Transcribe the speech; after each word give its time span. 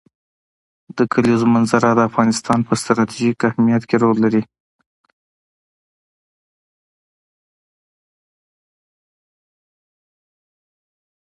د 0.97 0.99
کلیزو 1.13 1.45
منظره 1.55 1.89
د 1.95 1.99
افغانستان 2.09 2.59
په 2.67 2.73
ستراتیژیک 2.81 3.37
اهمیت 3.49 3.83
کې 3.89 3.95
رول 4.03 4.17
لري. 4.25 4.43